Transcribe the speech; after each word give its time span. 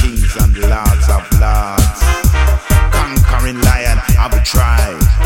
kings 0.00 0.36
and 0.36 0.56
lords 0.58 1.08
of 1.08 1.24
lords. 1.40 2.00
Conquering 2.92 3.60
lion 3.60 3.98
of 4.18 4.32
a 4.32 4.42
tribe. 4.44 5.21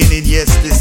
beginning, 0.00 0.24
yes, 0.24 0.56
this 0.62 0.79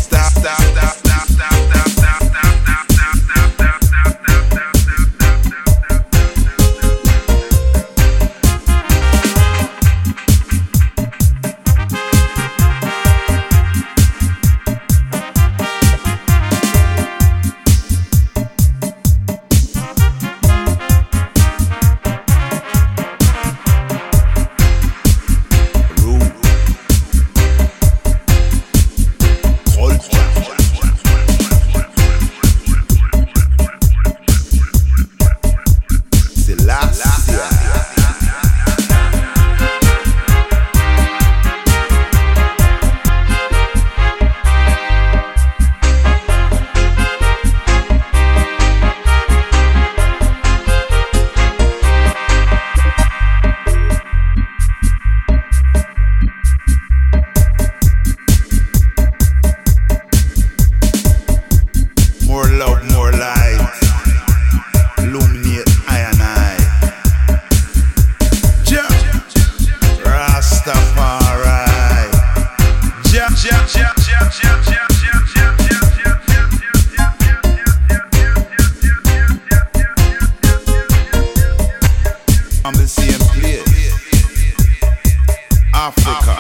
Africa, 85.81 86.35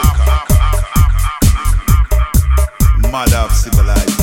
mother 3.09 3.37
of 3.37 3.53
civilization. 3.53 4.18